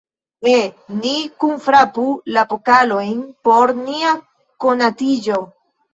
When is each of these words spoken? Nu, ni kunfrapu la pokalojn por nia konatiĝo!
Nu, 0.45 0.53
ni 1.01 1.11
kunfrapu 1.43 2.05
la 2.37 2.45
pokalojn 2.53 3.19
por 3.49 3.75
nia 3.83 4.15
konatiĝo! 4.67 5.39